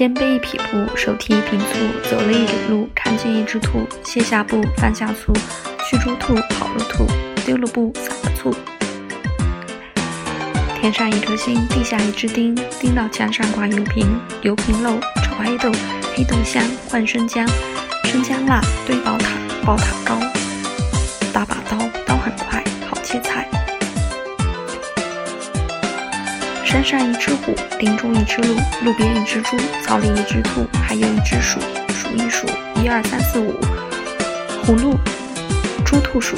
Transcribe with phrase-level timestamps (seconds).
[0.00, 5.30] 肩背一匹布，手提一瓶醋，走了一里路，看见一只兔，卸下布，放下醋，
[5.84, 7.06] 驱逐兔，跑了兔，
[7.44, 8.50] 丢了布，撒了醋。
[10.80, 14.06] 天上一颗星，地下一只钉，钉到墙上挂油瓶，
[14.40, 15.70] 油瓶漏，炒黑豆，
[16.16, 17.46] 黑豆香，换生姜，
[18.04, 19.28] 生姜辣，堆宝塔，
[19.66, 20.18] 宝塔高，
[21.30, 21.76] 大把刀，
[22.06, 23.46] 刀很快，好切菜。
[26.70, 31.58] 山上一只虎，林中一只鹿，路边一只猪，草里一只兔，还有一只鼠。
[31.88, 32.46] 数一数，
[32.80, 33.60] 一二三四五，
[34.64, 34.96] 虎、鹿、
[35.84, 36.36] 猪、兔、鼠。